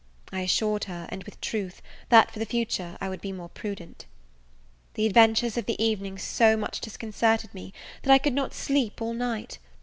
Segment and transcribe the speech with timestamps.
[0.31, 4.07] I assured her, and with truth, that for the future I would be more prudent.
[4.95, 9.13] The adventures of the evening so much disconcerted me, that I could not sleep all
[9.13, 9.59] night.